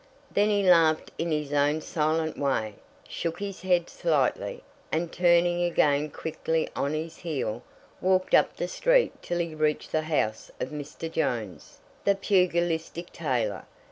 [0.31, 2.73] Then he laughed in his own silent way,
[3.07, 7.61] shook his head slightly, and turning again quickly on his heel,
[8.01, 11.07] walked up the street till he reached the house of Mr.
[11.11, 13.65] Jones, the pugilistic tailor.